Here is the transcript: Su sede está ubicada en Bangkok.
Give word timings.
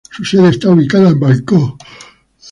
Su 0.11 0.25
sede 0.25 0.49
está 0.49 0.71
ubicada 0.71 1.09
en 1.11 1.19
Bangkok. 1.19 1.77